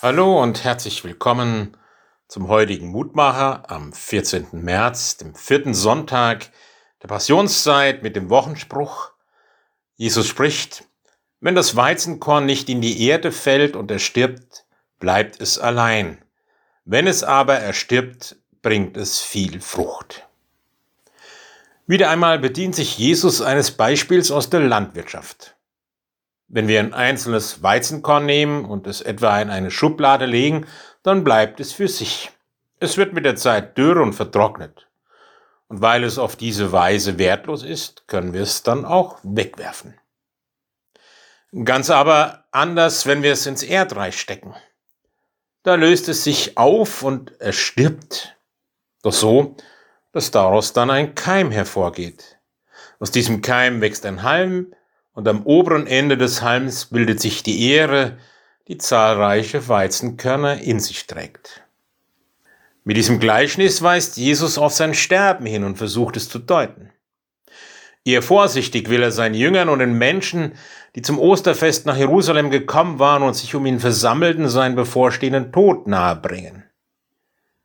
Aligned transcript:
Hallo 0.00 0.40
und 0.40 0.62
herzlich 0.62 1.02
willkommen 1.02 1.76
zum 2.28 2.46
heutigen 2.46 2.86
Mutmacher 2.86 3.68
am 3.68 3.92
14. 3.92 4.46
März, 4.52 5.16
dem 5.16 5.34
vierten 5.34 5.74
Sonntag 5.74 6.52
der 7.02 7.08
Passionszeit 7.08 8.04
mit 8.04 8.14
dem 8.14 8.30
Wochenspruch. 8.30 9.10
Jesus 9.96 10.28
spricht, 10.28 10.84
wenn 11.40 11.56
das 11.56 11.74
Weizenkorn 11.74 12.46
nicht 12.46 12.68
in 12.68 12.80
die 12.80 13.08
Erde 13.08 13.32
fällt 13.32 13.74
und 13.74 13.90
erstirbt, 13.90 14.66
bleibt 15.00 15.40
es 15.40 15.58
allein. 15.58 16.24
Wenn 16.84 17.08
es 17.08 17.24
aber 17.24 17.54
erstirbt, 17.58 18.36
bringt 18.62 18.96
es 18.96 19.18
viel 19.18 19.60
Frucht. 19.60 20.28
Wieder 21.88 22.08
einmal 22.10 22.38
bedient 22.38 22.76
sich 22.76 22.98
Jesus 22.98 23.42
eines 23.42 23.72
Beispiels 23.72 24.30
aus 24.30 24.48
der 24.48 24.60
Landwirtschaft. 24.60 25.57
Wenn 26.48 26.66
wir 26.66 26.80
ein 26.80 26.94
einzelnes 26.94 27.62
Weizenkorn 27.62 28.24
nehmen 28.24 28.64
und 28.64 28.86
es 28.86 29.02
etwa 29.02 29.38
in 29.40 29.50
eine 29.50 29.70
Schublade 29.70 30.24
legen, 30.24 30.66
dann 31.02 31.22
bleibt 31.22 31.60
es 31.60 31.72
für 31.72 31.88
sich. 31.88 32.30
Es 32.80 32.96
wird 32.96 33.12
mit 33.12 33.26
der 33.26 33.36
Zeit 33.36 33.76
dürr 33.76 34.00
und 34.00 34.14
vertrocknet. 34.14 34.88
Und 35.68 35.82
weil 35.82 36.04
es 36.04 36.18
auf 36.18 36.36
diese 36.36 36.72
Weise 36.72 37.18
wertlos 37.18 37.62
ist, 37.62 38.08
können 38.08 38.32
wir 38.32 38.42
es 38.42 38.62
dann 38.62 38.86
auch 38.86 39.18
wegwerfen. 39.22 40.00
Ganz 41.64 41.90
aber 41.90 42.44
anders, 42.50 43.06
wenn 43.06 43.22
wir 43.22 43.32
es 43.32 43.46
ins 43.46 43.62
Erdreich 43.62 44.18
stecken. 44.18 44.54
Da 45.62 45.74
löst 45.74 46.08
es 46.08 46.24
sich 46.24 46.56
auf 46.56 47.02
und 47.02 47.32
es 47.40 47.56
stirbt. 47.56 48.36
Doch 49.02 49.12
so, 49.12 49.56
dass 50.12 50.30
daraus 50.30 50.72
dann 50.72 50.90
ein 50.90 51.14
Keim 51.14 51.50
hervorgeht. 51.50 52.38
Aus 53.00 53.10
diesem 53.10 53.42
Keim 53.42 53.82
wächst 53.82 54.06
ein 54.06 54.22
Halm, 54.22 54.74
und 55.18 55.26
am 55.26 55.42
oberen 55.42 55.88
Ende 55.88 56.16
des 56.16 56.42
Halms 56.42 56.84
bildet 56.84 57.18
sich 57.18 57.42
die 57.42 57.72
Ähre, 57.72 58.18
die 58.68 58.78
zahlreiche 58.78 59.66
Weizenkörner 59.66 60.60
in 60.60 60.78
sich 60.78 61.08
trägt. 61.08 61.64
Mit 62.84 62.96
diesem 62.96 63.18
Gleichnis 63.18 63.82
weist 63.82 64.16
Jesus 64.16 64.58
auf 64.58 64.72
sein 64.72 64.94
Sterben 64.94 65.44
hin 65.44 65.64
und 65.64 65.76
versucht 65.76 66.16
es 66.16 66.28
zu 66.28 66.38
deuten. 66.38 66.92
Eher 68.04 68.22
vorsichtig 68.22 68.90
will 68.90 69.02
er 69.02 69.10
seinen 69.10 69.34
Jüngern 69.34 69.68
und 69.70 69.80
den 69.80 69.98
Menschen, 69.98 70.52
die 70.94 71.02
zum 71.02 71.18
Osterfest 71.18 71.84
nach 71.84 71.96
Jerusalem 71.96 72.52
gekommen 72.52 73.00
waren 73.00 73.24
und 73.24 73.34
sich 73.34 73.56
um 73.56 73.66
ihn 73.66 73.80
versammelten, 73.80 74.48
seinen 74.48 74.76
bevorstehenden 74.76 75.50
Tod 75.50 75.88
nahebringen. 75.88 76.62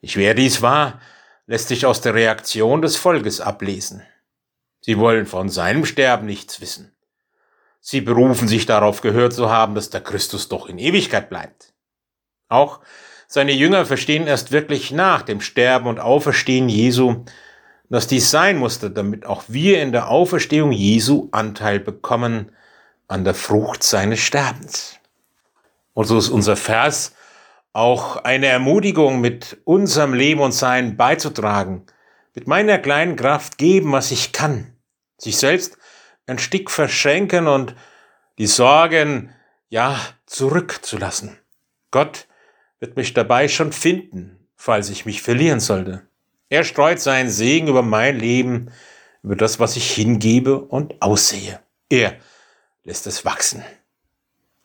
Wie 0.00 0.08
schwer 0.08 0.32
dies 0.32 0.62
war, 0.62 0.98
lässt 1.46 1.68
sich 1.68 1.84
aus 1.84 2.00
der 2.00 2.14
Reaktion 2.14 2.80
des 2.80 2.96
Volkes 2.96 3.42
ablesen. 3.42 4.02
Sie 4.80 4.96
wollen 4.96 5.26
von 5.26 5.50
seinem 5.50 5.84
Sterben 5.84 6.24
nichts 6.24 6.62
wissen. 6.62 6.93
Sie 7.86 8.00
berufen 8.00 8.48
sich 8.48 8.64
darauf 8.64 9.02
gehört 9.02 9.34
zu 9.34 9.50
haben, 9.50 9.74
dass 9.74 9.90
der 9.90 10.00
Christus 10.00 10.48
doch 10.48 10.70
in 10.70 10.78
Ewigkeit 10.78 11.28
bleibt. 11.28 11.74
Auch 12.48 12.80
seine 13.28 13.52
Jünger 13.52 13.84
verstehen 13.84 14.26
erst 14.26 14.52
wirklich 14.52 14.90
nach 14.90 15.20
dem 15.20 15.42
Sterben 15.42 15.86
und 15.86 16.00
Auferstehen 16.00 16.70
Jesu, 16.70 17.26
dass 17.90 18.06
dies 18.06 18.30
sein 18.30 18.56
musste, 18.56 18.90
damit 18.90 19.26
auch 19.26 19.44
wir 19.48 19.82
in 19.82 19.92
der 19.92 20.08
Auferstehung 20.08 20.72
Jesu 20.72 21.28
Anteil 21.30 21.78
bekommen 21.78 22.52
an 23.06 23.22
der 23.22 23.34
Frucht 23.34 23.82
seines 23.82 24.20
Sterbens. 24.20 24.96
Und 25.92 26.06
so 26.06 26.16
ist 26.16 26.30
unser 26.30 26.56
Vers 26.56 27.14
auch 27.74 28.16
eine 28.16 28.46
Ermutigung, 28.46 29.20
mit 29.20 29.58
unserem 29.64 30.14
Leben 30.14 30.40
und 30.40 30.52
Sein 30.52 30.96
beizutragen, 30.96 31.84
mit 32.34 32.46
meiner 32.46 32.78
kleinen 32.78 33.16
Kraft 33.16 33.58
geben, 33.58 33.92
was 33.92 34.10
ich 34.10 34.32
kann, 34.32 34.74
sich 35.18 35.36
selbst 35.36 35.76
ein 36.26 36.38
Stück 36.38 36.70
verschenken 36.70 37.46
und 37.46 37.74
die 38.38 38.46
Sorgen, 38.46 39.34
ja, 39.68 39.98
zurückzulassen. 40.26 41.38
Gott 41.90 42.26
wird 42.80 42.96
mich 42.96 43.14
dabei 43.14 43.48
schon 43.48 43.72
finden, 43.72 44.48
falls 44.56 44.90
ich 44.90 45.06
mich 45.06 45.22
verlieren 45.22 45.60
sollte. 45.60 46.06
Er 46.48 46.64
streut 46.64 47.00
seinen 47.00 47.30
Segen 47.30 47.68
über 47.68 47.82
mein 47.82 48.18
Leben, 48.18 48.70
über 49.22 49.36
das, 49.36 49.58
was 49.58 49.76
ich 49.76 49.90
hingebe 49.92 50.60
und 50.60 51.00
aussehe. 51.02 51.60
Er 51.88 52.16
lässt 52.84 53.06
es 53.06 53.24
wachsen. 53.24 53.64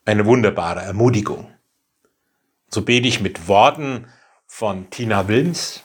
Eine 0.06 0.26
wunderbare 0.26 0.82
Ermutigung. 0.82 1.54
So 2.70 2.84
bete 2.84 3.08
ich 3.08 3.22
mit 3.22 3.48
Worten 3.48 4.08
von 4.46 4.90
Tina 4.90 5.28
Wilms. 5.28 5.84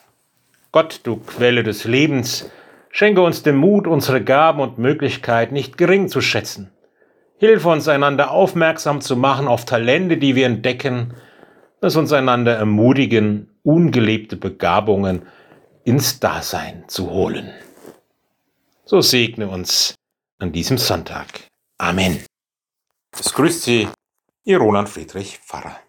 Gott, 0.72 1.00
du 1.04 1.16
Quelle 1.16 1.62
des 1.62 1.84
Lebens, 1.84 2.50
Schenke 2.96 3.22
uns 3.22 3.42
den 3.42 3.56
Mut, 3.56 3.88
unsere 3.88 4.22
Gaben 4.22 4.60
und 4.60 4.78
Möglichkeiten 4.78 5.52
nicht 5.52 5.76
gering 5.76 6.08
zu 6.08 6.20
schätzen. 6.20 6.70
Hilfe 7.38 7.68
uns 7.68 7.88
einander 7.88 8.30
aufmerksam 8.30 9.00
zu 9.00 9.16
machen 9.16 9.48
auf 9.48 9.64
Talente, 9.64 10.16
die 10.16 10.36
wir 10.36 10.46
entdecken, 10.46 11.14
dass 11.80 11.96
uns 11.96 12.12
einander 12.12 12.54
ermutigen, 12.54 13.50
ungelebte 13.64 14.36
Begabungen 14.36 15.22
ins 15.82 16.20
Dasein 16.20 16.84
zu 16.86 17.10
holen. 17.10 17.50
So 18.84 19.00
segne 19.00 19.48
uns 19.48 19.96
an 20.38 20.52
diesem 20.52 20.78
Sonntag. 20.78 21.48
Amen. 21.78 22.24
Es 23.18 23.34
grüßt 23.34 23.64
Sie, 23.64 23.88
Ihr 24.44 24.58
Roland 24.58 24.88
Friedrich 24.88 25.40
Pfarrer. 25.40 25.80